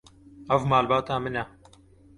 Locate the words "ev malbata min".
0.57-1.35